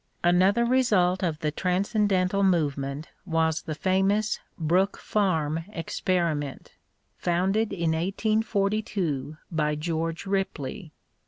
* 0.11 0.23
Another 0.23 0.65
result 0.65 1.21
of 1.21 1.37
the 1.41 1.51
transcendental 1.51 2.41
movement 2.41 3.09
was 3.23 3.61
the 3.61 3.75
famous 3.75 4.39
Brook 4.57 4.97
Farm 4.97 5.63
experiment, 5.73 6.71
founded 7.19 7.71
in 7.71 7.91
1842 7.91 9.37
by 9.51 9.75
George 9.75 10.25
Ripley. 10.25 10.91